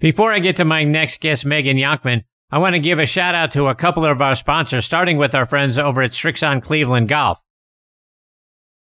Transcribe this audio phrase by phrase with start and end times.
[0.00, 3.34] Before I get to my next guest, Megan Younkman, I want to give a shout
[3.34, 7.10] out to a couple of our sponsors, starting with our friends over at Srixon Cleveland
[7.10, 7.42] Golf.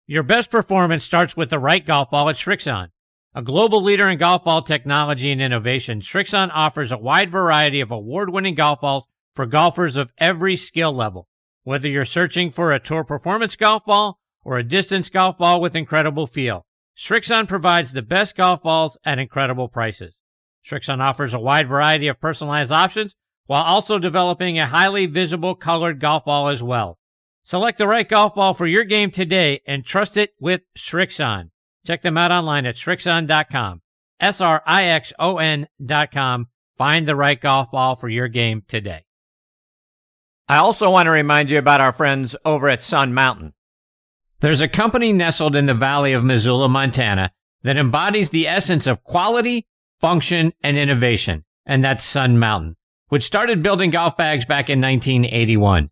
[0.09, 2.89] Your best performance starts with the right golf ball at Srixon.
[3.33, 7.93] A global leader in golf ball technology and innovation, Srixon offers a wide variety of
[7.93, 9.05] award winning golf balls
[9.37, 11.29] for golfers of every skill level.
[11.63, 15.77] Whether you're searching for a tour performance golf ball or a distance golf ball with
[15.77, 16.67] incredible feel,
[16.99, 20.19] Srixon provides the best golf balls at incredible prices.
[20.65, 23.15] Srixon offers a wide variety of personalized options
[23.47, 26.99] while also developing a highly visible colored golf ball as well.
[27.43, 31.51] Select the right golf ball for your game today and trust it with Srixon.
[31.87, 33.83] Check them out online at Srixon.com.
[34.21, 36.49] S-R-I-X-O-N dot com.
[36.79, 39.05] Find the right golf ball for your game today.
[40.49, 43.53] I also want to remind you about our friends over at Sun Mountain.
[44.41, 49.05] There's a company nestled in the valley of Missoula, Montana that embodies the essence of
[49.05, 49.67] quality,
[50.05, 52.77] function, and innovation, and that's Sun Mountain,
[53.09, 55.89] which started building golf bags back in 1981.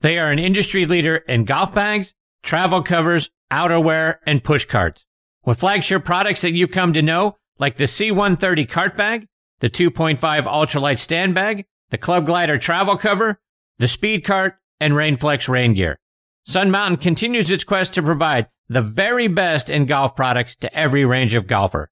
[0.00, 5.04] They are an industry leader in golf bags, travel covers, outerwear, and push carts.
[5.44, 10.18] With flagship products that you've come to know, like the C130 cart bag, the 2.5
[10.18, 13.42] ultralight stand bag, the Club Glider travel cover,
[13.78, 15.98] the Speed Cart, and Rainflex rain gear.
[16.46, 21.04] Sun Mountain continues its quest to provide the very best in golf products to every
[21.04, 21.90] range of golfer.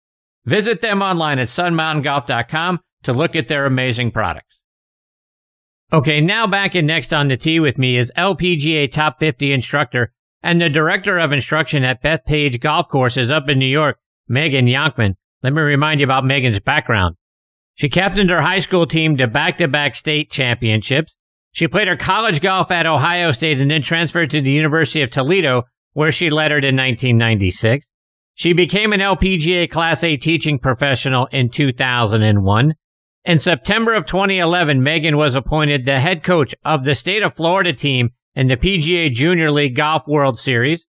[0.49, 4.59] Visit them online at sunmountaingolf.com to look at their amazing products.
[5.93, 10.11] Okay, now back in next on the tee with me is LPGA Top 50 instructor
[10.43, 15.17] and the director of instruction at Bethpage Golf Courses up in New York, Megan Younkman.
[15.43, 17.17] Let me remind you about Megan's background.
[17.75, 21.15] She captained her high school team to back-to-back state championships.
[21.53, 25.11] She played her college golf at Ohio State and then transferred to the University of
[25.11, 27.87] Toledo, where she lettered in 1996.
[28.39, 32.75] She became an LPGA Class A teaching professional in 2001.
[33.25, 37.72] In September of 2011, Megan was appointed the head coach of the state of Florida
[37.72, 40.86] team in the PGA Junior League Golf World Series,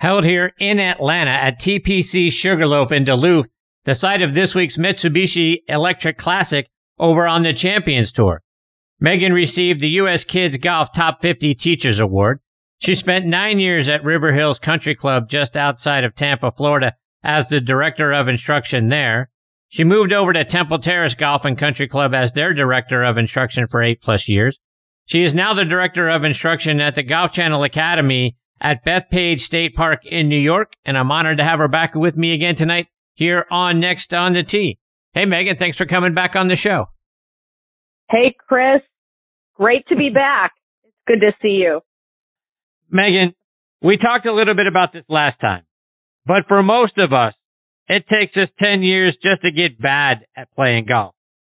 [0.00, 3.48] held here in Atlanta at TPC Sugarloaf in Duluth,
[3.84, 8.42] the site of this week's Mitsubishi Electric Classic over on the Champions Tour.
[9.00, 10.22] Megan received the U.S.
[10.24, 12.40] Kids Golf Top 50 Teachers Award.
[12.80, 17.48] She spent nine years at River Hills Country Club just outside of Tampa, Florida, as
[17.48, 19.30] the director of instruction there.
[19.68, 23.66] She moved over to Temple Terrace Golf and Country Club as their director of instruction
[23.66, 24.58] for eight plus years.
[25.04, 29.74] She is now the director of instruction at the Golf Channel Academy at Bethpage State
[29.74, 32.86] Park in New York, and I'm honored to have her back with me again tonight
[33.12, 34.78] here on Next on the Tee.
[35.12, 36.86] Hey, Megan, thanks for coming back on the show.
[38.08, 38.80] Hey, Chris.
[39.54, 40.52] Great to be back.
[40.84, 41.82] It's good to see you.
[42.90, 43.34] Megan,
[43.82, 45.62] we talked a little bit about this last time,
[46.26, 47.34] but for most of us,
[47.88, 51.14] it takes us 10 years just to get bad at playing golf.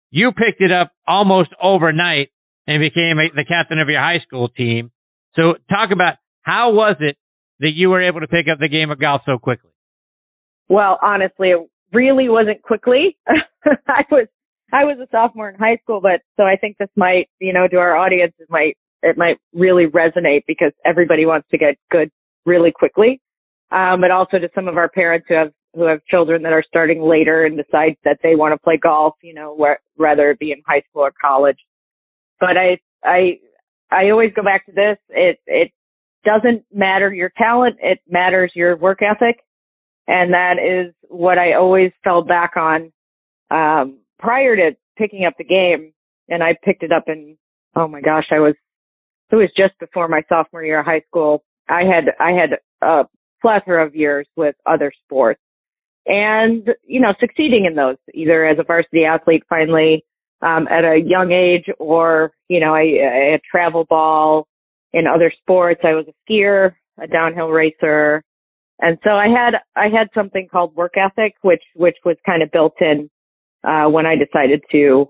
[0.10, 2.30] You picked it up almost overnight
[2.68, 4.92] and became a, the captain of your high school team.
[5.36, 7.18] So talk about how was it
[7.60, 9.72] that you were able to pick up the game of golf so quickly?
[10.70, 13.18] Well, honestly, it really wasn't quickly.
[13.88, 14.28] I was
[14.72, 17.68] I was a sophomore in high school, but so I think this might, you know,
[17.68, 22.10] to our audience, it might it might really resonate because everybody wants to get good
[22.46, 23.22] really quickly.
[23.72, 26.64] Um, but also to some of our parents who have who have children that are
[26.68, 30.40] starting later and decide that they want to play golf, you know, where, rather it
[30.40, 31.58] be in high school or college.
[32.40, 33.40] But I, I,
[33.92, 34.98] I always go back to this.
[35.10, 35.72] It, it
[36.24, 37.78] doesn't matter your talent.
[37.82, 39.40] It matters your work ethic.
[40.08, 42.92] And that is what I always fell back on,
[43.50, 45.94] um, prior to picking up the game.
[46.30, 47.36] And I picked it up in,
[47.76, 48.54] oh my gosh, I was,
[49.32, 51.44] it was just before my sophomore year of high school.
[51.70, 53.06] I had, I had a
[53.42, 55.42] plethora of years with other sports
[56.06, 60.04] and, you know, succeeding in those, either as a varsity athlete finally,
[60.42, 64.48] um, at a young age or, you know, I, I had travel ball
[64.92, 65.82] in other sports.
[65.84, 68.22] I was a skier, a downhill racer.
[68.80, 72.52] And so I had, I had something called work ethic, which, which was kind of
[72.52, 73.10] built in,
[73.64, 75.10] uh, when I decided to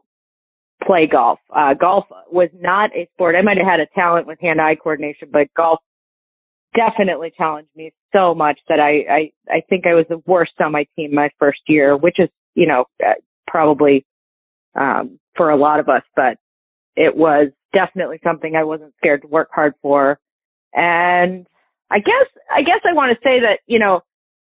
[0.85, 1.39] play golf.
[1.55, 3.35] Uh, golf was not a sport.
[3.35, 5.79] I might have had a talent with hand-eye coordination, but golf
[6.75, 10.71] definitely challenged me so much that I, I, I think I was the worst on
[10.71, 13.13] my team my first year, which is, you know, uh,
[13.47, 14.05] probably,
[14.75, 16.37] um, for a lot of us, but
[16.95, 20.19] it was definitely something I wasn't scared to work hard for.
[20.73, 21.45] And
[21.91, 24.01] I guess, I guess I want to say that, you know,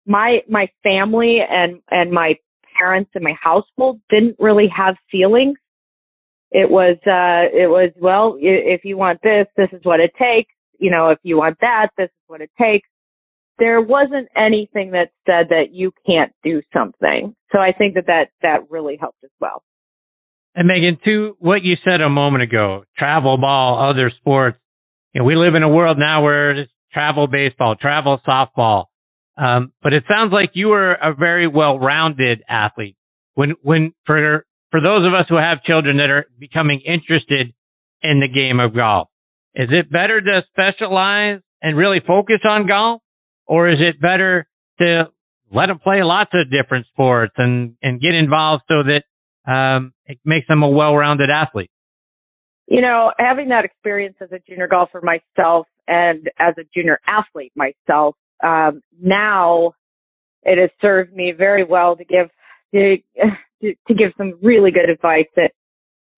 [0.06, 2.37] my, my family and, and my
[2.79, 5.59] parents and my household didn't really have feelings.
[6.50, 10.52] It was, uh, it was, well, if you want this, this is what it takes
[10.78, 12.88] you know, if you want that, this is what it takes.
[13.58, 17.34] There wasn't anything that said that you can't do something.
[17.52, 19.62] So I think that that, that really helped as well.
[20.54, 24.58] And Megan, to what you said a moment ago, travel ball, other sports,
[25.12, 28.84] you know, we live in a world now where it's travel baseball, travel softball.
[29.38, 32.96] Um, but it sounds like you were a very well-rounded athlete.
[33.34, 37.53] When, when, for, for those of us who have children that are becoming interested
[38.03, 39.09] in the game of golf,
[39.55, 43.03] is it better to specialize and really focus on golf?
[43.47, 44.47] Or is it better
[44.81, 45.05] to
[45.53, 49.05] let them play lots of different sports and, and get involved so that,
[49.51, 51.71] um, it makes them a well-rounded athlete?
[52.67, 57.53] You know, having that experience as a junior golfer myself and as a junior athlete
[57.55, 59.73] myself, um, now
[60.43, 62.29] it has served me very well to give
[62.75, 62.97] to,
[63.62, 65.53] to give some really good advice that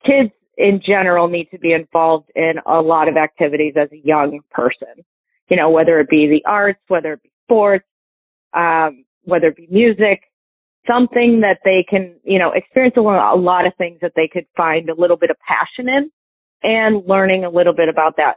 [0.05, 4.41] kids in general need to be involved in a lot of activities as a young
[4.51, 5.05] person.
[5.49, 7.87] You know, whether it be the arts, whether it be sports,
[8.55, 10.23] um, whether it be music,
[10.87, 14.89] something that they can, you know, experience a lot of things that they could find
[14.89, 16.11] a little bit of passion in
[16.63, 18.35] and learning a little bit about that,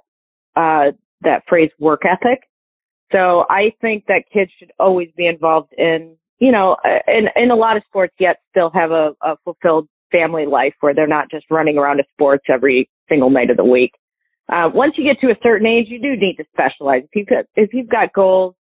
[0.56, 2.42] uh, that phrase work ethic.
[3.12, 6.76] So I think that kids should always be involved in, you know,
[7.08, 10.94] in, in a lot of sports yet still have a, a fulfilled family life where
[10.94, 13.92] they're not just running around to sports every single night of the week.
[14.52, 17.04] Uh, once you get to a certain age, you do need to specialize.
[17.04, 18.56] If you've got, if you've got goals,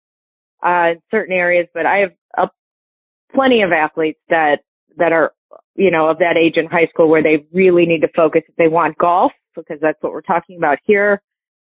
[0.63, 2.49] uh, in certain areas, but I have a,
[3.33, 4.59] plenty of athletes that,
[4.97, 5.33] that are,
[5.75, 8.55] you know, of that age in high school where they really need to focus if
[8.57, 11.19] they want golf, because that's what we're talking about here.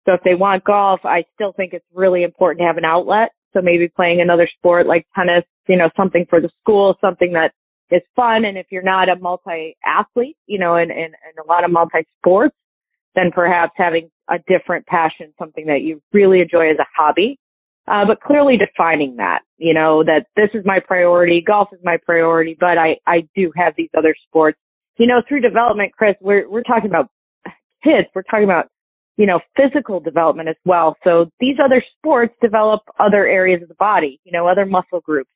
[0.05, 3.29] So if they want golf, I still think it's really important to have an outlet.
[3.55, 7.53] So maybe playing another sport like tennis, you know, something for the school, something that
[7.89, 8.43] is fun.
[8.43, 12.55] And if you're not a multi-athlete, you know, and, and, and a lot of multi-sports,
[13.15, 17.39] then perhaps having a different passion, something that you really enjoy as a hobby.
[17.87, 21.97] Uh, but clearly defining that, you know, that this is my priority, golf is my
[22.03, 24.57] priority, but I, I do have these other sports.
[24.97, 27.09] You know, through development, Chris, we're, we're talking about
[27.83, 28.69] kids, we're talking about,
[29.17, 30.95] you know, physical development as well.
[31.03, 35.29] So these other sports develop other areas of the body, you know, other muscle groups.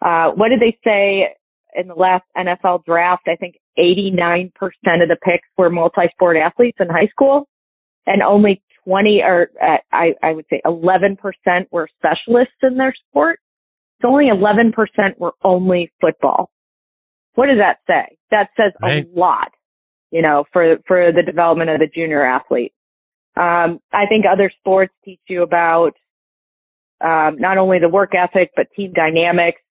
[0.00, 1.34] Uh, what did they say
[1.74, 3.22] in the last NFL draft?
[3.26, 7.48] I think 89% of the picks were multi-sport athletes in high school
[8.06, 11.16] and only 20 or uh, I, I would say 11%
[11.70, 13.40] were specialists in their sport.
[14.00, 14.72] So only 11%
[15.18, 16.50] were only football.
[17.34, 18.16] What does that say?
[18.30, 19.04] That says right.
[19.04, 19.52] a lot,
[20.10, 22.72] you know, for, for the development of the junior athlete.
[23.40, 25.92] Um, I think other sports teach you about,
[27.02, 29.62] um, not only the work ethic, but team dynamics.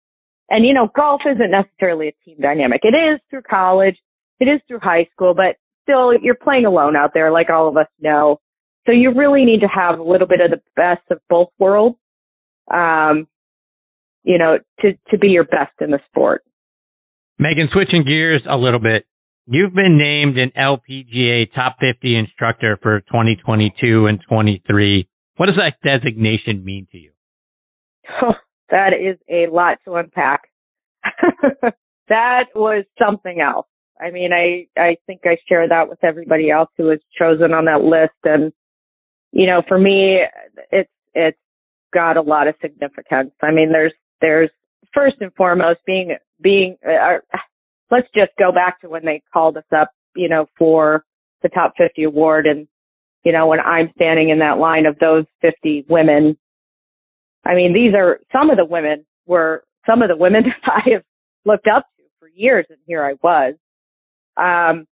[0.49, 2.81] And, you know, golf isn't necessarily a team dynamic.
[2.83, 3.95] It is through college.
[4.39, 7.77] It is through high school, but still you're playing alone out there, like all of
[7.77, 8.39] us know.
[8.87, 11.97] So you really need to have a little bit of the best of both worlds,
[12.73, 13.27] um,
[14.23, 16.43] you know, to, to be your best in the sport.
[17.37, 19.05] Megan, switching gears a little bit.
[19.51, 25.09] You've been named an LPGA top 50 instructor for 2022 and 23.
[25.37, 27.11] What does that designation mean to you?
[28.21, 28.33] Oh,
[28.69, 30.41] that is a lot to unpack.
[32.09, 33.65] that was something else.
[33.99, 37.65] I mean, I, I think I share that with everybody else who was chosen on
[37.65, 38.13] that list.
[38.23, 38.53] And
[39.31, 40.19] you know, for me,
[40.71, 41.37] it's, it's
[41.91, 43.31] got a lot of significance.
[43.41, 44.51] I mean, there's, there's
[44.93, 47.17] first and foremost being, being, uh,
[47.91, 51.03] let's just go back to when they called us up, you know, for
[51.41, 52.45] the top 50 award.
[52.45, 52.67] And,
[53.23, 56.37] you know, when I'm standing in that line of those 50 women,
[57.45, 60.89] I mean, these are some of the women were some of the women that I
[60.93, 61.03] have
[61.45, 62.65] looked up to for years.
[62.69, 63.55] And here I was.
[64.37, 64.87] Um,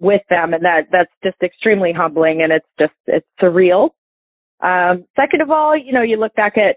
[0.00, 3.90] with them and that that's just extremely humbling and it's just it's surreal
[4.60, 6.76] um second of all you know you look back at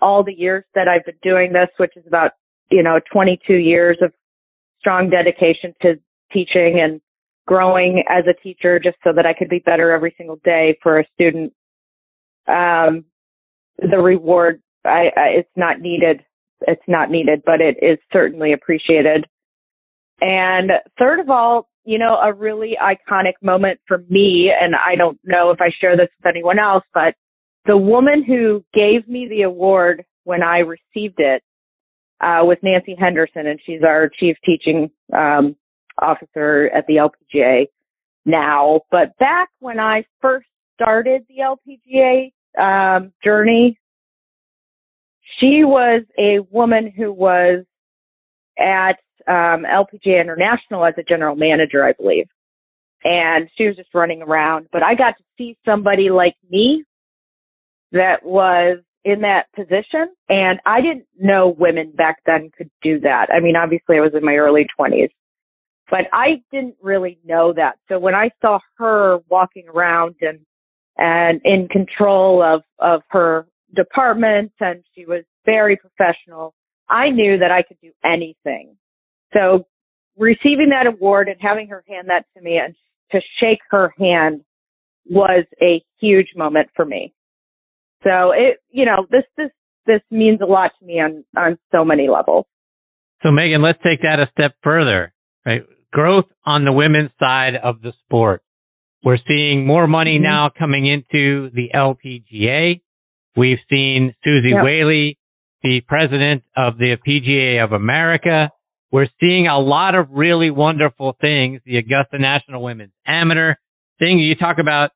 [0.00, 2.32] all the years that I've been doing this which is about
[2.70, 4.12] you know 22 years of
[4.80, 5.94] strong dedication to
[6.32, 7.00] teaching and
[7.46, 10.98] growing as a teacher just so that I could be better every single day for
[10.98, 11.52] a student.
[12.46, 13.04] Um
[13.78, 16.22] the reward I, I it's not needed.
[16.66, 19.26] It's not needed but it is certainly appreciated.
[20.20, 25.18] And third of all, you know, a really iconic moment for me, and I don't
[25.24, 27.14] know if I share this with anyone else, but
[27.66, 31.42] the woman who gave me the award when I received it
[32.20, 35.56] uh, was Nancy Henderson, and she's our chief teaching um,
[35.98, 37.66] officer at the LPGA
[38.24, 38.80] now.
[38.90, 43.78] But back when I first started the LPGA um, journey,
[45.38, 47.64] she was a woman who was
[48.58, 52.26] at um, LPGA International as a general manager, I believe.
[53.02, 56.84] And she was just running around, but I got to see somebody like me
[57.92, 60.08] that was in that position.
[60.28, 63.28] And I didn't know women back then could do that.
[63.34, 65.10] I mean, obviously I was in my early twenties.
[65.90, 67.76] But I didn't really know that.
[67.88, 70.40] So when I saw her walking around and
[70.96, 76.54] and in control of of her department and she was very professional,
[76.88, 78.76] I knew that I could do anything.
[79.32, 79.66] So
[80.16, 82.74] receiving that award and having her hand that to me and
[83.12, 84.42] to shake her hand
[85.08, 87.12] was a huge moment for me.
[88.02, 89.50] So it, you know, this, this,
[89.86, 92.46] this means a lot to me on, on so many levels.
[93.22, 95.12] So Megan, let's take that a step further,
[95.44, 95.62] right?
[95.92, 98.42] Growth on the women's side of the sport.
[99.02, 100.24] We're seeing more money mm-hmm.
[100.24, 102.80] now coming into the LPGA.
[103.36, 104.64] We've seen Susie yep.
[104.64, 105.18] Whaley,
[105.62, 108.50] the president of the PGA of America.
[108.90, 111.60] We're seeing a lot of really wonderful things.
[111.64, 113.54] The Augusta National Women's Amateur
[113.98, 114.18] thing.
[114.18, 114.90] You talk about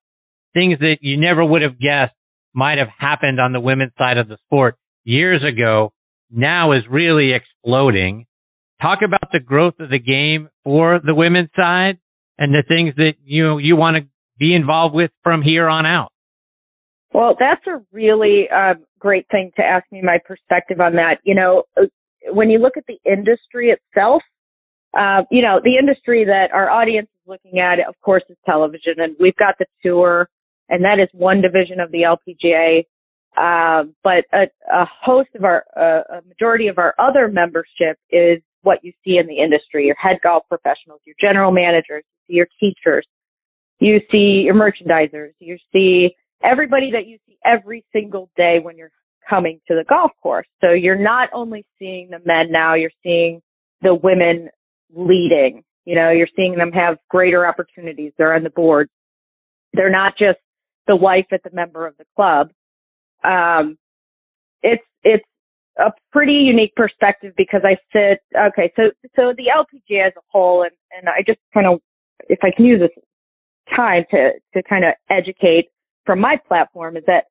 [0.52, 2.14] things that you never would have guessed
[2.54, 5.92] might have happened on the women's side of the sport years ago
[6.30, 8.26] now is really exploding.
[8.80, 11.98] Talk about the growth of the game for the women's side
[12.38, 14.08] and the things that you you want to
[14.38, 16.10] be involved with from here on out.
[17.12, 21.18] Well, that's a really uh, great thing to ask me my perspective on that.
[21.22, 21.62] You know,
[22.32, 24.22] when you look at the industry itself,
[24.98, 28.94] uh, you know, the industry that our audience is looking at, of course, is television,
[28.98, 30.28] and we've got the tour,
[30.68, 32.84] and that is one division of the LPGA.
[33.36, 38.40] Uh, but a, a, host of our, uh, a majority of our other membership is
[38.62, 43.04] what you see in the industry: your head golf professionals, your general managers, your teachers,
[43.80, 48.92] you see your merchandisers, you see everybody that you see every single day when you're
[49.28, 50.46] coming to the golf course.
[50.60, 53.40] So you're not only seeing the men now, you're seeing
[53.82, 54.48] the women
[54.94, 55.64] leading.
[55.84, 58.12] You know, you're seeing them have greater opportunities.
[58.16, 58.88] They're on the board.
[59.72, 60.38] They're not just
[60.86, 62.50] the wife at the member of the club.
[63.24, 63.78] Um,
[64.62, 65.24] it's, it's
[65.78, 70.62] a pretty unique perspective because I sit, okay, so, so the LPGA as a whole,
[70.62, 71.80] and, and I just kind of,
[72.28, 72.90] if I can use this
[73.74, 75.68] time to, to kind of educate
[76.04, 77.24] from my platform is that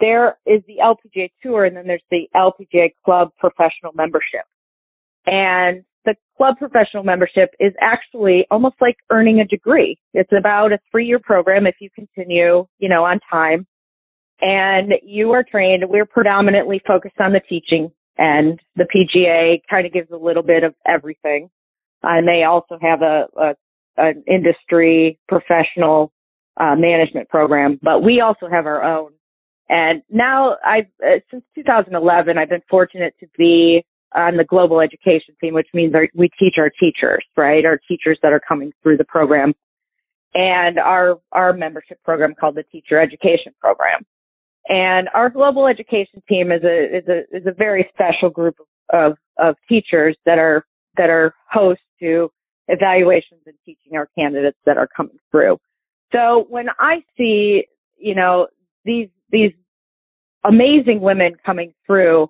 [0.00, 4.44] there is the LPGA Tour and then there's the LPGA Club Professional Membership.
[5.26, 9.98] And the club professional membership is actually almost like earning a degree.
[10.14, 13.66] It's about a three year program if you continue, you know, on time.
[14.40, 15.84] And you are trained.
[15.88, 20.62] We're predominantly focused on the teaching and the PGA kind of gives a little bit
[20.64, 21.50] of everything.
[22.02, 23.54] And they also have a, a
[23.98, 26.12] an industry professional
[26.58, 29.12] uh, management program, but we also have our own
[29.68, 33.84] and now I've, uh, since 2011, I've been fortunate to be
[34.14, 37.64] on the global education team, which means our, we teach our teachers, right?
[37.64, 39.52] Our teachers that are coming through the program
[40.34, 44.04] and our, our membership program called the teacher education program.
[44.68, 48.56] And our global education team is a, is a, is a very special group
[48.92, 50.64] of, of teachers that are,
[50.96, 52.30] that are hosts to
[52.68, 55.58] evaluations and teaching our candidates that are coming through.
[56.12, 57.64] So when I see,
[57.96, 58.48] you know,
[58.84, 59.52] these these
[60.44, 62.28] amazing women coming through,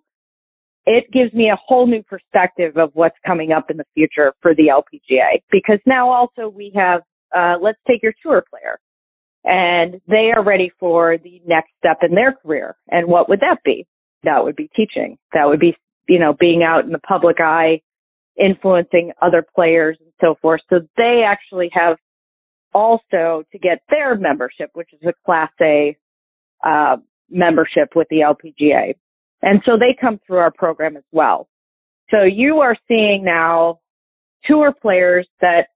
[0.86, 4.54] it gives me a whole new perspective of what's coming up in the future for
[4.54, 5.42] the LPGA.
[5.50, 7.02] Because now also we have,
[7.36, 8.78] uh, let's take your tour player
[9.44, 12.76] and they are ready for the next step in their career.
[12.88, 13.86] And what would that be?
[14.22, 15.18] That would be teaching.
[15.34, 15.76] That would be,
[16.08, 17.80] you know, being out in the public eye,
[18.38, 20.60] influencing other players and so forth.
[20.70, 21.96] So they actually have
[22.74, 25.96] also to get their membership, which is a class A,
[26.64, 26.96] uh,
[27.30, 28.94] membership with the LPGA.
[29.46, 31.48] And so they come through our program as well.
[32.10, 33.78] So you are seeing now
[34.44, 35.68] tour players that,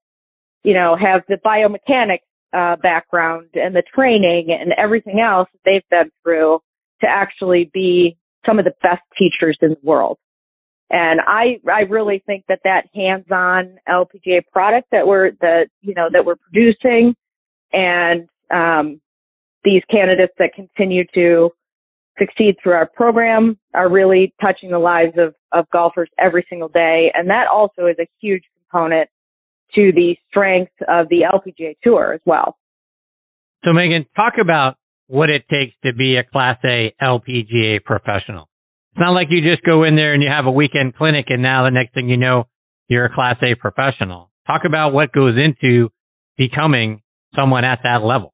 [0.63, 2.19] you know, have the biomechanics
[2.53, 6.59] uh, background and the training and everything else that they've been through
[6.99, 10.17] to actually be some of the best teachers in the world.
[10.89, 16.09] And I, I really think that that hands-on LPGA product that we're, the, you know,
[16.11, 17.15] that we're producing
[17.71, 18.99] and, um,
[19.63, 21.51] these candidates that continue to
[22.21, 27.11] succeed through our program are really touching the lives of, of golfers every single day.
[27.13, 29.09] And that also is a huge component
[29.75, 32.57] to the strength of the LPGA tour as well.
[33.63, 34.75] So Megan, talk about
[35.07, 38.49] what it takes to be a class A LPGA professional.
[38.93, 41.41] It's not like you just go in there and you have a weekend clinic and
[41.41, 42.45] now the next thing you know,
[42.87, 44.31] you're a class A professional.
[44.47, 45.89] Talk about what goes into
[46.37, 47.01] becoming
[47.35, 48.33] someone at that level.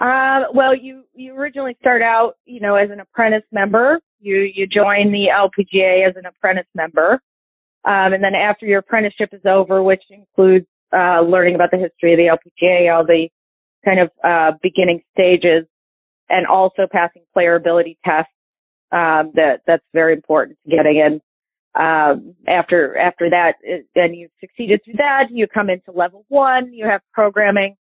[0.00, 4.00] Uh, well, you you originally start out, you know, as an apprentice member.
[4.20, 7.20] You you join the LPGA as an apprentice member,
[7.84, 10.66] um, and then after your apprenticeship is over, which includes
[10.96, 13.28] uh, learning about the history of the LPGA, all the
[13.84, 15.66] kind of uh, beginning stages,
[16.28, 18.32] and also passing player ability tests.
[18.92, 21.20] Um, that that's very important to getting in.
[21.74, 23.54] um, after after that,
[23.94, 26.72] and you've succeeded through that, you come into level one.
[26.72, 27.76] You have programming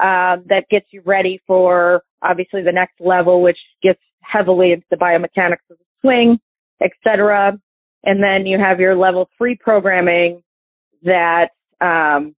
[0.00, 4.96] um, that gets you ready for obviously the next level, which gets heavily into the
[4.96, 6.38] biomechanics of the swing,
[6.82, 7.58] etc.
[8.04, 10.42] And then you have your level three programming
[11.02, 11.48] that
[11.80, 12.34] um,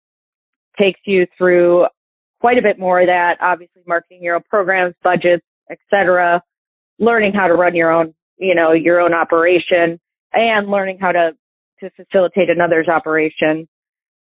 [0.78, 1.86] takes you through
[2.40, 3.36] quite a bit more of that.
[3.40, 6.42] Obviously, marketing your own programs, budgets, etc.
[6.98, 10.00] Learning how to run your own, you know, your own operation
[10.32, 11.32] and learning how to,
[11.80, 13.68] to facilitate another's operation.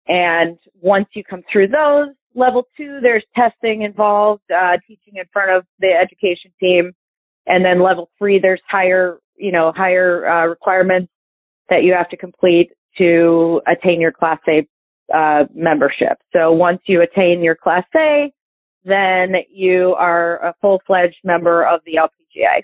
[0.09, 5.51] And once you come through those, level two, there's testing involved, uh, teaching in front
[5.51, 6.93] of the education team.
[7.47, 11.13] And then level three, there's higher, you know, higher, uh, requirements
[11.69, 14.67] that you have to complete to attain your class A,
[15.15, 16.19] uh, membership.
[16.33, 18.33] So once you attain your class A,
[18.85, 22.63] then you are a full-fledged member of the LPGA.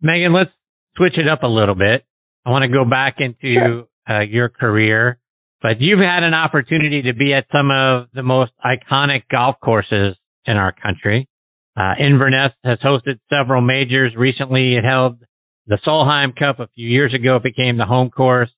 [0.00, 0.50] Megan, let's
[0.96, 2.04] switch it up a little bit.
[2.44, 3.84] I want to go back into sure.
[4.08, 5.18] uh, your career,
[5.62, 10.16] but you've had an opportunity to be at some of the most iconic golf courses
[10.46, 11.28] in our country.
[11.76, 14.14] Uh, Inverness has hosted several majors.
[14.16, 15.20] Recently, it held
[15.66, 17.36] the Solheim Cup a few years ago.
[17.36, 18.50] It became the home course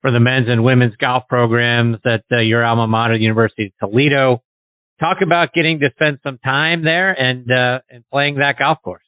[0.00, 4.42] for the men's and women's golf programs at uh, your alma mater, University of Toledo.
[4.98, 9.02] Talk about getting to spend some time there and uh, and playing that golf course.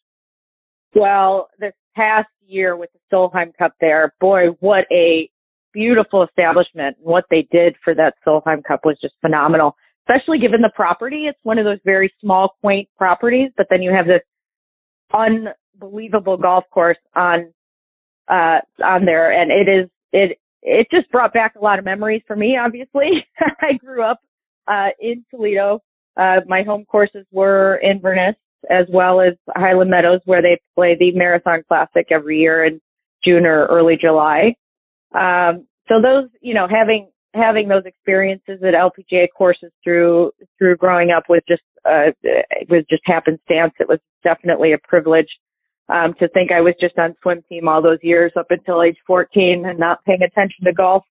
[0.95, 5.31] Well, this past year with the Solheim Cup there, boy, what a
[5.73, 6.97] beautiful establishment.
[6.99, 9.77] And What they did for that Solheim Cup was just phenomenal,
[10.09, 11.27] especially given the property.
[11.29, 14.23] It's one of those very small, quaint properties, but then you have this
[15.13, 17.53] unbelievable golf course on,
[18.29, 19.33] uh, on there.
[19.33, 23.25] And it is, it, it just brought back a lot of memories for me, obviously.
[23.61, 24.21] I grew up,
[24.69, 25.81] uh, in Toledo.
[26.17, 28.37] Uh, my home courses were Inverness
[28.71, 32.81] as well as Highland Meadows where they play the Marathon Classic every year in
[33.25, 34.55] June or early July.
[35.15, 41.11] Um, so those, you know, having having those experiences at LPGA courses through through growing
[41.11, 43.73] up was just uh, it was just happenstance.
[43.81, 45.29] It was definitely a privilege
[45.89, 48.97] um, to think I was just on swim team all those years up until age
[49.07, 51.05] 14 and not paying attention to golf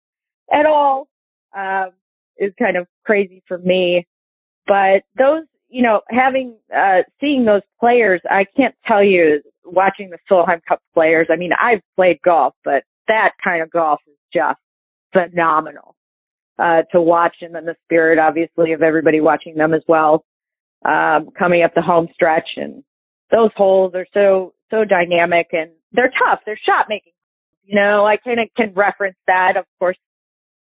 [0.53, 1.07] at all
[1.57, 1.89] um,
[2.37, 4.05] is kind of crazy for me.
[4.67, 10.17] But those you know, having, uh, seeing those players, I can't tell you watching the
[10.29, 11.27] Solheim Cup players.
[11.31, 14.59] I mean, I've played golf, but that kind of golf is just
[15.11, 15.95] phenomenal,
[16.57, 17.35] uh, to watch.
[17.41, 20.23] And then the spirit, obviously, of everybody watching them as well,
[20.85, 22.47] um, coming up the home stretch.
[22.55, 22.83] And
[23.31, 26.39] those holes are so, so dynamic and they're tough.
[26.45, 27.13] They're shot making.
[27.65, 29.57] You know, I kind of can reference that.
[29.57, 29.97] Of course,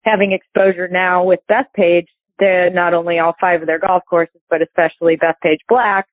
[0.04, 2.06] having exposure now with Bethpage,
[2.40, 6.06] to not only all five of their golf courses, but especially Bethpage Black,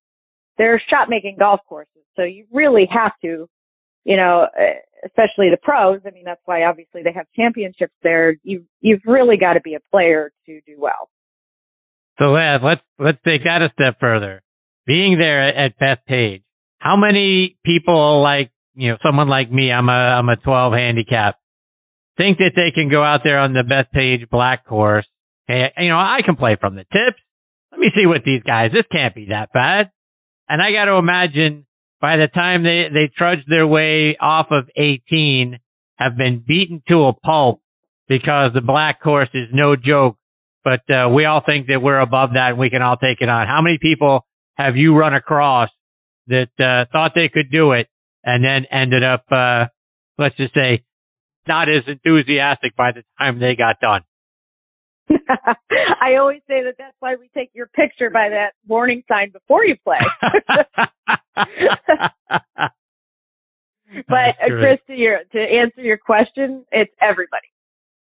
[0.57, 2.03] they're shot making golf courses.
[2.15, 3.47] So you really have to,
[4.03, 4.73] you know, eh,
[5.05, 6.01] especially the pros.
[6.05, 8.35] I mean, that's why obviously they have championships there.
[8.43, 11.09] You, you've really got to be a player to do well.
[12.19, 14.41] So let's, let's take that a step further.
[14.85, 16.43] Being there at Bethpage,
[16.79, 21.35] how many people like, you know, someone like me, I'm a, I'm a 12 handicap,
[22.17, 25.05] think that they can go out there on the Bethpage Black course
[25.47, 27.19] Hey, you know, I can play from the tips.
[27.71, 29.91] Let me see what these guys, this can't be that bad.
[30.47, 31.65] And I got to imagine
[32.01, 35.59] by the time they, they trudge their way off of 18,
[35.97, 37.61] have been beaten to a pulp
[38.09, 40.17] because the black course is no joke.
[40.63, 43.29] But, uh, we all think that we're above that and we can all take it
[43.29, 43.47] on.
[43.47, 45.69] How many people have you run across
[46.27, 47.87] that, uh, thought they could do it
[48.23, 49.65] and then ended up, uh,
[50.17, 50.83] let's just say
[51.47, 54.01] not as enthusiastic by the time they got done?
[56.01, 59.65] I always say that that's why we take your picture by that warning sign before
[59.65, 59.97] you play.
[64.07, 67.47] but uh, Chris, to your to answer your question, it's everybody,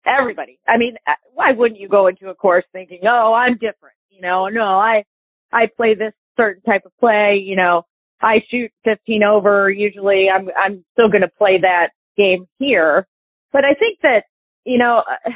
[0.05, 0.59] everybody.
[0.67, 3.95] I mean, uh, why wouldn't you go into a course thinking, "Oh, I'm different"?
[4.09, 5.03] You know, no, I
[5.51, 7.41] I play this certain type of play.
[7.43, 7.83] You know,
[8.21, 9.69] I shoot 15 over.
[9.69, 13.07] Usually, I'm I'm still going to play that game here.
[13.51, 14.23] But I think that
[14.65, 15.03] you know.
[15.25, 15.31] Uh,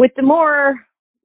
[0.00, 0.76] with the more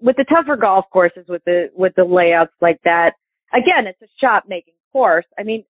[0.02, 3.14] with the tougher golf courses with the with the layouts like that,
[3.54, 5.26] again, it's a shot making course.
[5.38, 5.66] I mean,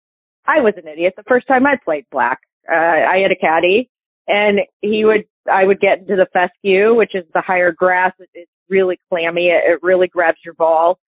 [0.45, 2.39] I was an idiot the first time I played black.
[2.69, 3.89] Uh, I had a caddy,
[4.27, 8.11] and he would I would get into the fescue, which is the higher grass.
[8.33, 9.47] It's really clammy.
[9.47, 10.99] It, it really grabs your ball.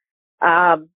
[0.41, 0.89] Um,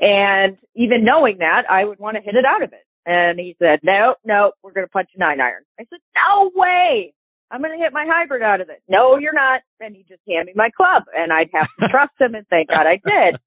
[0.00, 2.84] and even knowing that, I would want to hit it out of it.
[3.04, 5.62] And he said, no, no, we're going to punch a nine iron.
[5.78, 7.14] I said, no way.
[7.50, 8.82] I'm going to hit my hybrid out of it.
[8.88, 9.60] No, you're not.
[9.80, 12.68] And he just handed me my club and I'd have to trust him and thank
[12.68, 13.40] God I did.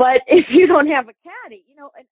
[0.00, 2.06] But if you don't have a caddy, you know, and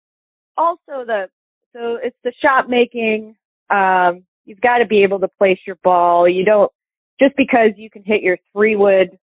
[0.57, 1.29] also the,
[1.71, 3.35] so it's the shot making,
[3.69, 6.29] um, You've got to be able to place your ball.
[6.29, 6.71] You don't,
[7.19, 9.17] just because you can hit your three wood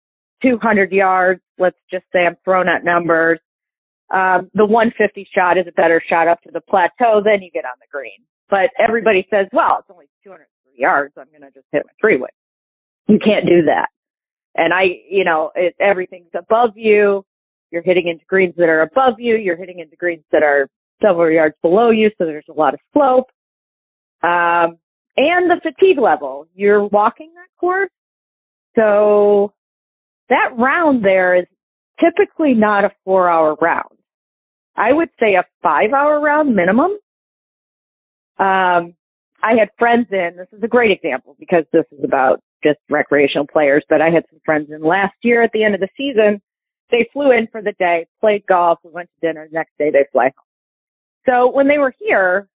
[0.43, 3.41] 200 yards, let's just say I'm throwing out numbers,
[4.15, 7.65] um, the 150 shot is a better shot up to the plateau, then you get
[7.65, 8.23] on the green.
[8.49, 11.15] But everybody says, well, it's only 203 yards.
[11.19, 12.31] I'm going to just hit my three wood.
[13.09, 13.89] You can't do that.
[14.55, 17.25] And I, you know, it, everything's above you.
[17.71, 19.37] You're hitting into greens that are above you.
[19.37, 20.69] You're hitting into greens that are
[21.03, 22.11] several yards below you.
[22.19, 23.27] So there's a lot of slope.
[24.23, 24.79] Um,
[25.17, 26.47] and the fatigue level.
[26.55, 27.91] You're walking that course.
[28.77, 29.53] So
[30.29, 31.47] that round there is
[32.01, 33.99] typically not a four hour round.
[34.77, 36.93] I would say a five hour round minimum.
[38.39, 38.95] Um,
[39.43, 43.47] I had friends in, this is a great example because this is about just recreational
[43.47, 46.41] players, but I had some friends in last year at the end of the season.
[46.91, 49.91] They flew in for the day, played golf, we went to dinner, the next day
[49.91, 50.47] they fly home.
[51.27, 52.49] So when they were here,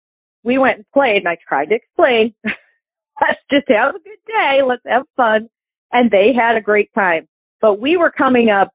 [0.45, 4.61] we went and played and I tried to explain, let's just have a good day,
[4.67, 5.49] let's have fun.
[5.93, 7.27] And they had a great time.
[7.61, 8.71] But we were coming up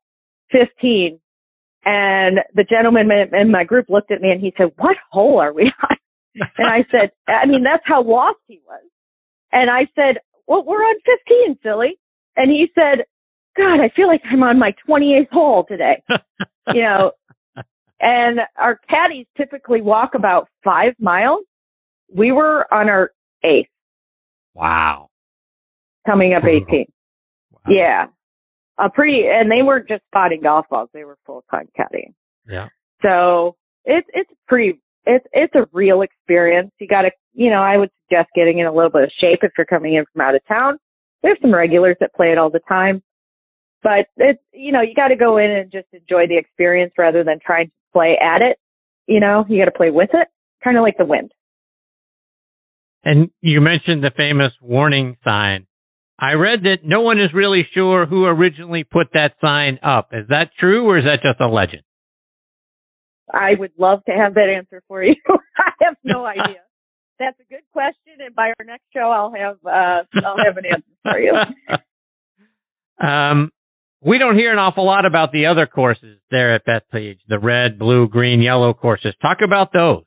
[0.51, 1.19] 15
[1.85, 5.53] and the gentleman in my group looked at me and he said, what hole are
[5.53, 5.97] we on?
[6.57, 8.83] and I said, I mean, that's how lost he was.
[9.51, 10.95] And I said, well, we're on
[11.45, 11.97] 15, silly.
[12.35, 13.05] And he said,
[13.57, 16.03] God, I feel like I'm on my 28th hole today.
[16.73, 17.11] you know,
[17.99, 21.45] and our caddies typically walk about five miles.
[22.13, 23.11] We were on our
[23.43, 23.69] eighth.
[24.53, 25.09] Wow.
[26.05, 26.85] Coming up 18.
[27.51, 27.59] Wow.
[27.69, 28.05] Yeah.
[28.77, 30.89] A pretty, and they weren't just spotting golf balls.
[30.93, 32.13] They were full time caddying.
[32.47, 32.67] Yeah.
[33.01, 36.71] So it's, it's pretty, it's, it's a real experience.
[36.79, 39.51] You gotta, you know, I would suggest getting in a little bit of shape if
[39.57, 40.77] you're coming in from out of town.
[41.23, 43.01] There's some regulars that play it all the time.
[43.85, 47.37] But it's, you know, you gotta go in and just enjoy the experience rather than
[47.45, 48.57] trying to play at it.
[49.05, 50.27] You know, you gotta play with it.
[50.63, 51.31] Kind of like the wind.
[53.03, 55.67] And you mentioned the famous warning sign.
[56.17, 60.09] I read that no one is really sure who originally put that sign up.
[60.13, 61.83] Is that true or is that just a legend?
[63.31, 65.13] I would love to have that answer for you.
[65.29, 66.61] I have no idea.
[67.19, 70.65] That's a good question, and by our next show, I'll have uh, I'll have an
[70.65, 71.33] answer for you.
[73.07, 73.51] um,
[74.01, 77.79] we don't hear an awful lot about the other courses there at Bethpage, the red,
[77.79, 79.13] blue, green, yellow courses.
[79.21, 80.03] Talk about those.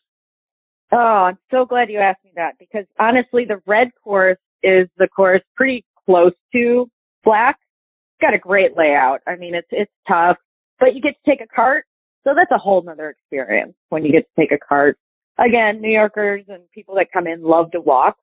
[0.92, 5.08] Oh, I'm so glad you asked me that because honestly, the red course is the
[5.08, 6.90] course pretty close to
[7.24, 7.58] black.
[7.58, 9.20] It's got a great layout.
[9.26, 10.36] I mean, it's, it's tough,
[10.80, 11.84] but you get to take a cart.
[12.24, 14.96] So that's a whole nother experience when you get to take a cart.
[15.38, 18.16] Again, New Yorkers and people that come in love to walk.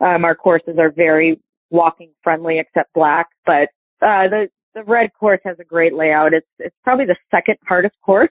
[0.00, 3.68] Um, our courses are very walking friendly except black, but,
[4.02, 6.32] uh, the, the red course has a great layout.
[6.32, 8.30] It's, it's probably the second hardest course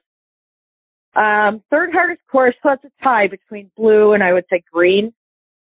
[1.16, 5.14] um, third hardest course, so it's a tie between blue and I would say green.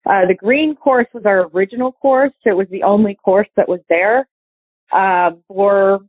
[0.09, 2.33] Uh, the green course was our original course.
[2.45, 4.29] It was the only course that was there.
[4.93, 6.01] Um, or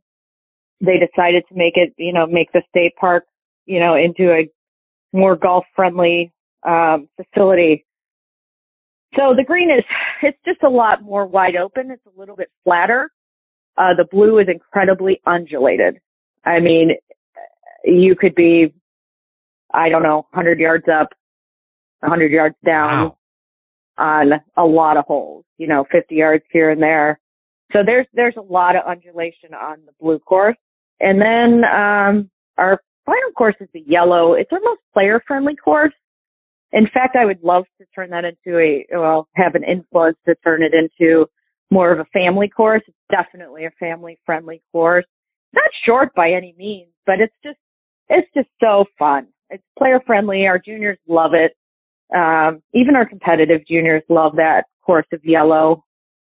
[0.80, 3.24] they decided to make it, you know, make the state park,
[3.66, 4.48] you know, into a
[5.12, 6.32] more golf friendly,
[6.66, 7.84] um, facility.
[9.16, 9.84] So the green is,
[10.22, 11.90] it's just a lot more wide open.
[11.90, 13.10] It's a little bit flatter.
[13.76, 15.98] Uh, the blue is incredibly undulated.
[16.44, 16.92] I mean,
[17.84, 18.72] you could be
[19.72, 21.08] I don't know, 100 yards up,
[22.00, 23.12] 100 yards down
[23.98, 24.32] wow.
[24.32, 27.18] on a lot of holes, you know, 50 yards here and there.
[27.72, 30.56] So there's, there's a lot of undulation on the blue course.
[31.00, 34.34] And then, um, our final course is the yellow.
[34.34, 35.94] It's our most player friendly course.
[36.72, 40.34] In fact, I would love to turn that into a, well, have an influence to
[40.44, 41.26] turn it into
[41.72, 42.82] more of a family course.
[42.86, 45.06] It's definitely a family friendly course.
[45.54, 47.58] Not short by any means, but it's just,
[48.08, 50.46] it's just so fun it's player friendly.
[50.46, 51.54] Our juniors love it.
[52.16, 55.84] Um, even our competitive juniors love that course of yellow.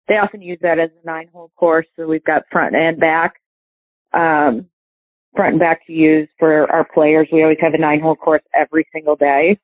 [0.08, 1.86] They often use that as a nine hole course.
[1.96, 3.34] So we've got front and back,
[4.12, 4.66] um,
[5.36, 7.28] front and back to use for our players.
[7.30, 9.58] We always have a nine hole course every single day,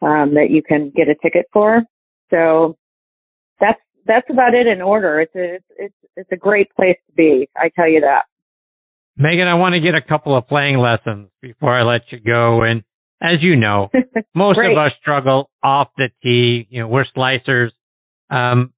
[0.00, 1.82] um, that you can get a ticket for.
[2.30, 2.76] So
[3.60, 5.20] that's, that's about it in order.
[5.20, 7.48] It's a, it's, it's a great place to be.
[7.56, 8.24] I tell you that.
[9.16, 12.62] Megan, I want to get a couple of playing lessons before I let you go.
[12.62, 12.82] And
[13.22, 13.88] as you know,
[14.34, 16.66] most of us struggle off the tee.
[16.70, 17.70] You know, we're slicers.
[18.30, 18.72] Um,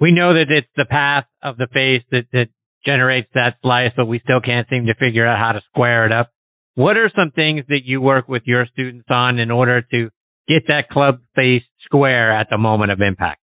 [0.00, 2.46] we know that it's the path of the face that, that
[2.84, 6.12] generates that slice, but we still can't seem to figure out how to square it
[6.12, 6.30] up.
[6.74, 10.08] What are some things that you work with your students on in order to
[10.48, 13.41] get that club face square at the moment of impact?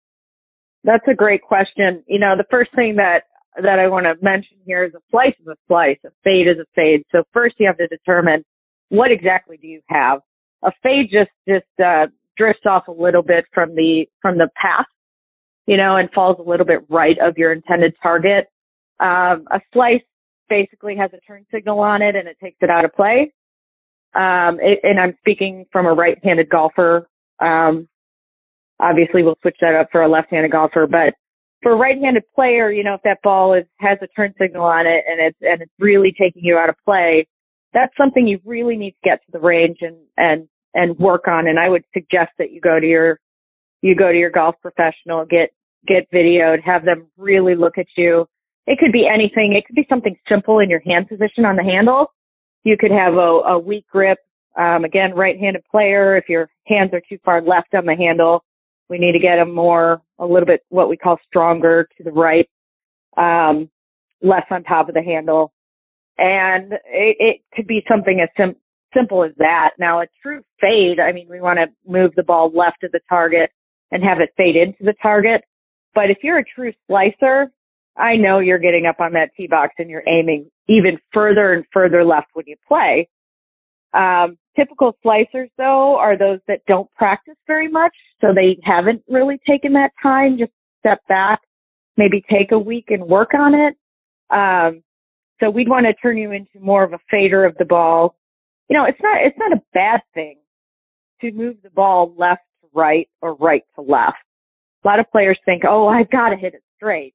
[0.83, 2.03] That's a great question.
[2.07, 3.23] You know, the first thing that
[3.61, 6.57] that I want to mention here is a slice is a slice, a fade is
[6.57, 7.03] a fade.
[7.11, 8.43] So first you have to determine
[8.89, 10.21] what exactly do you have.
[10.63, 14.85] A fade just just uh, drifts off a little bit from the from the path,
[15.67, 18.47] you know, and falls a little bit right of your intended target.
[18.99, 20.01] Um, a slice
[20.49, 23.33] basically has a turn signal on it and it takes it out of play.
[24.15, 27.07] Um, it, and I'm speaking from a right-handed golfer.
[27.39, 27.87] Um,
[28.79, 31.13] obviously we'll switch that up for a left-handed golfer, but
[31.61, 34.85] for a right-handed player, you know, if that ball is, has a turn signal on
[34.85, 37.25] it and it's, and it's really taking you out of play,
[37.73, 41.47] that's something you really need to get to the range and, and, and work on.
[41.47, 43.19] And I would suggest that you go to your,
[43.81, 45.51] you go to your golf professional, get,
[45.87, 48.25] get videoed, have them really look at you.
[48.67, 49.53] It could be anything.
[49.53, 52.07] It could be something simple in your hand position on the handle.
[52.63, 54.19] You could have a, a weak grip.
[54.57, 56.15] Um, again, right-handed player.
[56.15, 58.43] If your hands are too far left on the handle,
[58.93, 62.11] we need to get them more, a little bit what we call stronger to the
[62.11, 62.47] right,
[63.17, 63.67] um,
[64.21, 65.51] less on top of the handle.
[66.19, 68.55] And it, it could be something as sim-
[68.95, 69.71] simple as that.
[69.79, 72.99] Now a true fade, I mean, we want to move the ball left of the
[73.09, 73.49] target
[73.89, 75.41] and have it fade into the target.
[75.95, 77.51] But if you're a true slicer,
[77.97, 81.65] I know you're getting up on that tee box and you're aiming even further and
[81.73, 83.09] further left when you play.
[83.95, 89.39] Um, typical slicers though are those that don't practice very much, so they haven't really
[89.47, 90.37] taken that time.
[90.37, 91.39] Just step back,
[91.97, 93.75] maybe take a week and work on it.
[94.29, 94.83] Um,
[95.39, 98.15] so we'd want to turn you into more of a fader of the ball.
[98.69, 100.37] You know, it's not it's not a bad thing
[101.21, 104.17] to move the ball left to right or right to left.
[104.83, 107.13] A lot of players think, oh, I've got to hit it straight.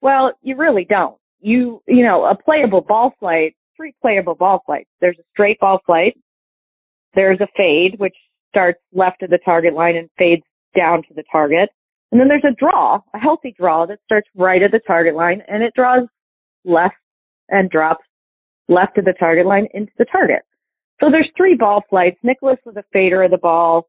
[0.00, 1.16] Well, you really don't.
[1.40, 4.88] You, you know, a playable ball flight, three playable ball flights.
[5.00, 6.16] There's a straight ball flight.
[7.16, 8.14] There's a fade, which
[8.50, 10.42] starts left of the target line and fades
[10.76, 11.70] down to the target.
[12.12, 15.42] And then there's a draw, a healthy draw that starts right at the target line
[15.48, 16.06] and it draws
[16.64, 16.94] left
[17.48, 18.04] and drops
[18.68, 20.42] left of the target line into the target.
[21.00, 22.16] So there's three ball flights.
[22.22, 23.88] Nicklaus was a fader of the ball.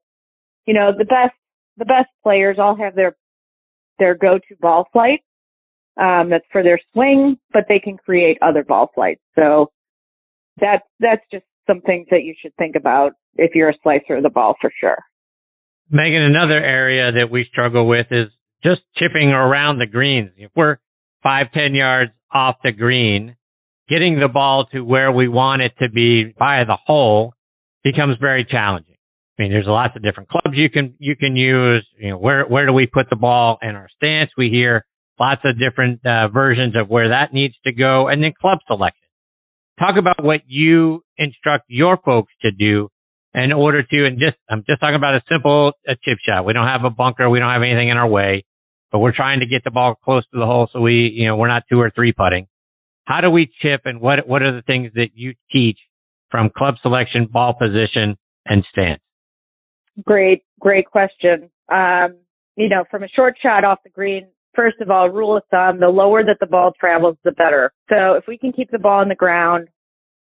[0.65, 1.35] You know, the best,
[1.77, 3.15] the best players all have their,
[3.99, 5.21] their go-to ball flight
[5.99, 9.21] um, that's for their swing, but they can create other ball flights.
[9.35, 9.71] So
[10.59, 14.23] that's that's just some things that you should think about if you're a slicer of
[14.23, 14.97] the ball for sure.
[15.89, 18.27] Megan, another area that we struggle with is
[18.63, 20.31] just chipping around the greens.
[20.37, 20.77] If we're
[21.23, 23.35] five, ten yards off the green,
[23.87, 27.33] getting the ball to where we want it to be by the hole
[27.83, 28.95] becomes very challenging.
[29.37, 31.85] I mean, there's lots of different clubs you can you can use.
[31.99, 34.31] You know, where where do we put the ball in our stance?
[34.37, 34.85] We hear
[35.19, 39.07] lots of different uh, versions of where that needs to go, and then club selection.
[39.79, 42.89] Talk about what you instruct your folks to do
[43.33, 46.45] in order to, and just, I'm just talking about a simple a chip shot.
[46.45, 47.29] We don't have a bunker.
[47.29, 48.45] We don't have anything in our way,
[48.91, 51.35] but we're trying to get the ball close to the hole so we, you know,
[51.35, 52.47] we're not two or three putting.
[53.05, 55.77] How do we chip and what, what are the things that you teach
[56.29, 59.01] from club selection, ball position, and stance?
[60.05, 61.49] Great, great question.
[61.71, 62.17] Um,
[62.55, 65.79] you know, from a short shot off the green, first of all, rule of thumb,
[65.79, 67.71] the lower that the ball travels, the better.
[67.89, 69.69] So if we can keep the ball on the ground,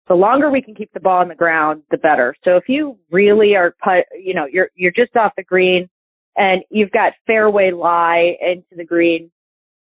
[0.07, 2.35] the longer we can keep the ball on the ground, the better.
[2.43, 5.89] So if you really are put, you know, you're, you're just off the green
[6.35, 9.31] and you've got fairway lie into the green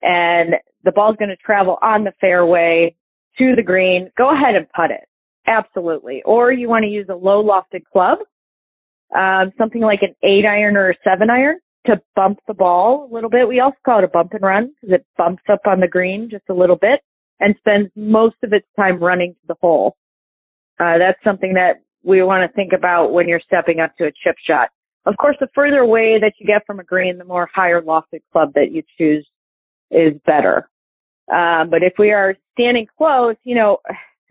[0.01, 2.95] and the ball's going to travel on the fairway
[3.37, 5.07] to the green, go ahead and putt it.
[5.47, 6.21] Absolutely.
[6.23, 8.19] Or you want to use a low lofted club,
[9.15, 13.13] um, something like an eight iron or a seven iron to bump the ball a
[13.13, 13.47] little bit.
[13.47, 16.29] We also call it a bump and run because it bumps up on the green
[16.31, 17.01] just a little bit
[17.39, 19.97] and spends most of its time running to the hole.
[20.79, 24.11] Uh, that's something that we want to think about when you're stepping up to a
[24.23, 24.69] chip shot.
[25.05, 28.21] Of course, the further away that you get from a green, the more higher lofted
[28.31, 29.27] club that you choose
[29.91, 30.69] is better.
[31.31, 33.77] Um, but if we are standing close, you know,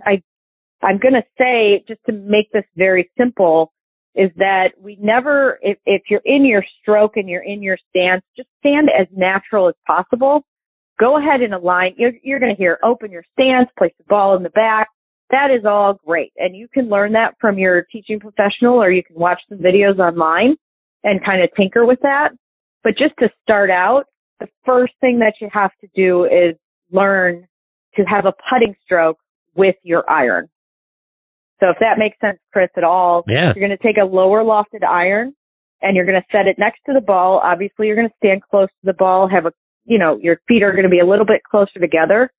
[0.04, 0.22] I,
[0.83, 3.72] I'm going to say just to make this very simple,
[4.14, 8.22] is that we never, if, if you're in your stroke and you're in your stance,
[8.37, 10.44] just stand as natural as possible.
[11.00, 11.94] Go ahead and align.
[11.96, 14.88] You're, you're going to hear open your stance, place the ball in the back.
[15.30, 16.32] That is all great.
[16.37, 19.98] And you can learn that from your teaching professional or you can watch some videos
[19.98, 20.56] online
[21.02, 22.30] and kind of tinker with that.
[22.82, 24.04] But just to start out,
[24.40, 26.56] the first thing that you have to do is
[26.90, 27.46] learn
[27.96, 29.18] to have a putting stroke
[29.54, 30.48] with your iron.
[31.60, 33.52] So if that makes sense, Chris, at all, yeah.
[33.54, 35.34] you're going to take a lower lofted iron
[35.80, 37.40] and you're going to set it next to the ball.
[37.42, 39.52] Obviously, you're going to stand close to the ball, have a,
[39.84, 42.30] you know, your feet are going to be a little bit closer together.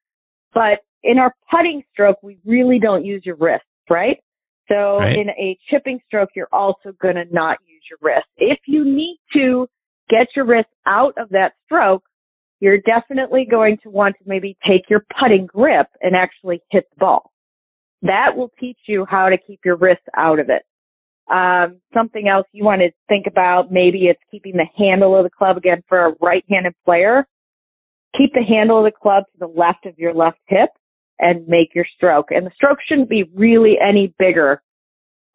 [0.53, 4.17] But in our putting stroke, we really don't use your wrists, right?
[4.67, 5.15] So right.
[5.15, 8.25] in a chipping stroke, you're also going to not use your wrist.
[8.37, 9.67] If you need to
[10.09, 12.03] get your wrist out of that stroke,
[12.59, 16.99] you're definitely going to want to maybe take your putting grip and actually hit the
[16.99, 17.31] ball.
[18.01, 20.63] That will teach you how to keep your wrist out of it.
[21.31, 25.29] Um, something else you want to think about, maybe it's keeping the handle of the
[25.29, 27.27] club again for a right-handed player.
[28.17, 30.69] Keep the handle of the club to the left of your left hip
[31.19, 32.27] and make your stroke.
[32.29, 34.61] And the stroke shouldn't be really any bigger,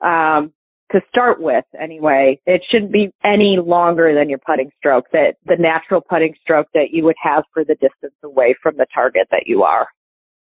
[0.00, 0.52] um,
[0.92, 2.40] to start with anyway.
[2.46, 6.88] It shouldn't be any longer than your putting stroke, that the natural putting stroke that
[6.90, 9.86] you would have for the distance away from the target that you are.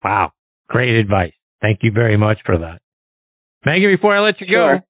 [0.02, 0.32] Wow.
[0.68, 1.34] Great advice.
[1.60, 2.80] Thank you very much for that.
[3.64, 4.78] Megan, before I let you Sure.
[4.78, 4.82] go,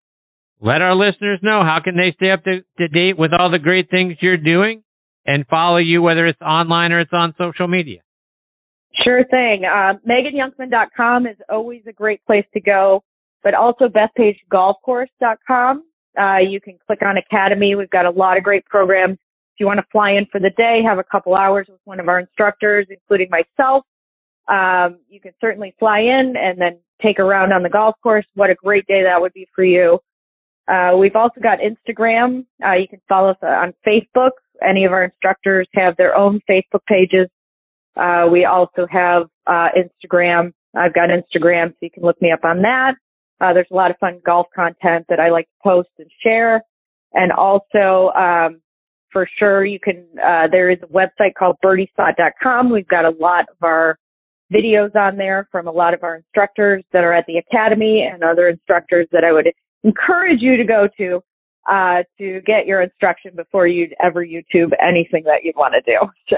[0.60, 3.58] let our listeners know how can they stay up to, to date with all the
[3.58, 4.82] great things you're doing
[5.26, 8.00] and follow you, whether it's online or it's on social media.
[9.05, 9.64] Sure thing.
[9.64, 13.02] Uh, MeganYounkman.com is always a great place to go,
[13.42, 15.85] but also BethPageGolfCourse.com.
[16.20, 17.74] Uh, you can click on Academy.
[17.74, 19.14] We've got a lot of great programs.
[19.55, 22.00] If you want to fly in for the day, have a couple hours with one
[22.00, 23.85] of our instructors, including myself,
[24.48, 28.26] um, you can certainly fly in and then take a round on the golf course.
[28.35, 29.98] What a great day that would be for you.
[30.68, 32.46] Uh, we've also got Instagram.
[32.64, 34.31] Uh, you can follow us on Facebook.
[34.66, 37.28] Any of our instructors have their own Facebook pages.
[37.96, 40.52] Uh, we also have uh, Instagram.
[40.74, 42.94] I've got Instagram, so you can look me up on that.
[43.40, 46.62] Uh, there's a lot of fun golf content that I like to post and share.
[47.12, 48.61] And also, um,
[49.12, 50.07] for sure, you can.
[50.24, 52.70] Uh, there is a website called birdiespot.com.
[52.70, 53.98] We've got a lot of our
[54.52, 58.22] videos on there from a lot of our instructors that are at the academy and
[58.22, 59.50] other instructors that I would
[59.83, 61.22] encourage you to go to
[61.70, 65.98] uh, to get your instruction before you'd ever YouTube anything that you'd want to do.
[66.29, 66.37] So.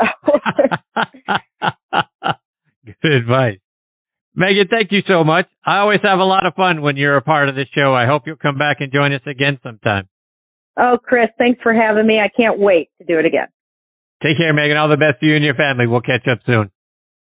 [3.02, 3.58] Good advice.
[4.36, 5.46] Megan, thank you so much.
[5.64, 7.94] I always have a lot of fun when you're a part of the show.
[7.94, 10.08] I hope you'll come back and join us again sometime.
[10.78, 12.18] Oh, Chris, thanks for having me.
[12.18, 13.46] I can't wait to do it again.
[14.22, 14.76] Take care, Megan.
[14.76, 15.86] All the best to you and your family.
[15.86, 16.70] We'll catch up soon.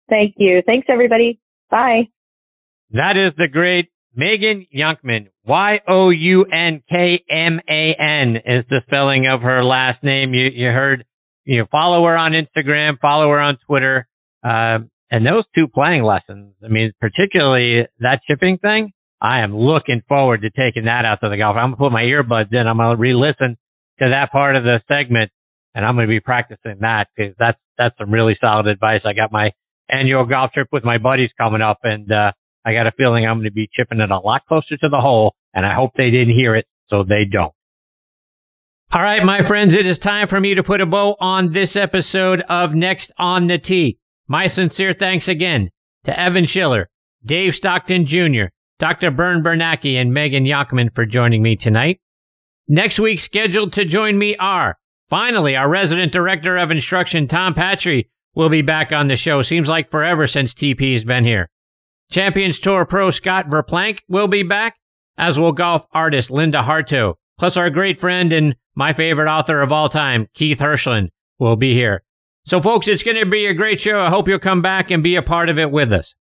[0.09, 0.61] Thank you.
[0.65, 1.39] Thanks, everybody.
[1.69, 2.09] Bye.
[2.91, 5.27] That is the great Megan Younkman.
[5.45, 6.85] Y-O-U-N-K-M-A-N
[8.37, 10.33] is the spelling of her last name.
[10.33, 11.05] You, you heard,
[11.43, 14.07] you know, follow her on Instagram, follow her on Twitter.
[14.43, 20.01] Um, and those two playing lessons, I mean, particularly that chipping thing, I am looking
[20.07, 21.55] forward to taking that out to the golf.
[21.55, 22.67] I'm going to put my earbuds in.
[22.67, 23.57] I'm going to re-listen
[23.99, 25.31] to that part of the segment
[25.73, 29.01] and I'm going to be practicing that because that's, that's some really solid advice.
[29.05, 29.51] I got my
[29.89, 32.31] annual golf trip with my buddies coming up and, uh,
[32.65, 34.99] I got a feeling I'm going to be chipping it a lot closer to the
[34.99, 37.53] hole and I hope they didn't hear it so they don't.
[38.91, 41.75] All right, my friends, it is time for me to put a bow on this
[41.75, 43.99] episode of Next on the Tee.
[44.27, 45.69] My sincere thanks again
[46.05, 46.89] to Evan Schiller,
[47.23, 48.45] Dave Stockton Jr.,
[48.79, 49.11] Dr.
[49.11, 51.99] Bern Bernacki, and Megan Younkman for joining me tonight.
[52.67, 54.77] Next week, scheduled to join me are
[55.09, 59.41] finally our resident director of instruction, Tom Patri, will be back on the show.
[59.41, 61.49] Seems like forever since TP has been here.
[62.09, 64.77] Champions Tour pro Scott Verplank will be back,
[65.17, 67.15] as will golf artist Linda Hartough.
[67.37, 71.73] Plus, our great friend and my favorite author of all time, Keith Hirschland, will be
[71.73, 72.03] here.
[72.45, 73.99] So, folks, it's going to be a great show.
[73.99, 76.15] I hope you'll come back and be a part of it with us.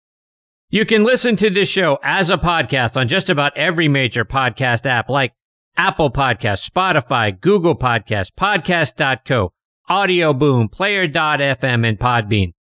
[0.69, 4.85] You can listen to this show as a podcast on just about every major podcast
[4.85, 5.33] app like
[5.75, 9.51] Apple Podcasts, Spotify, Google Podcasts, Podcast.co,
[9.89, 12.53] Audio Boom, Player.fm, and Podbean.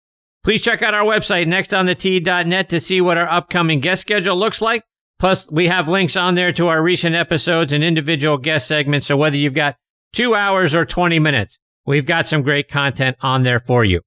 [0.44, 4.82] Please check out our website, nextonthetee.net, to see what our upcoming guest schedule looks like.
[5.20, 9.06] Plus, we have links on there to our recent episodes and individual guest segments.
[9.06, 9.76] So whether you've got
[10.12, 14.00] two hours or 20 minutes, we've got some great content on there for you.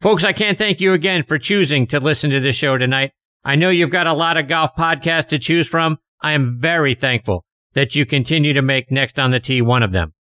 [0.00, 3.10] Folks, I can't thank you again for choosing to listen to this show tonight.
[3.44, 5.98] I know you've got a lot of golf podcasts to choose from.
[6.22, 7.44] I am very thankful
[7.74, 10.14] that you continue to make Next on the Tee one of them.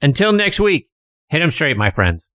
[0.00, 0.88] Until next week,
[1.30, 2.28] hit 'em straight, my friends.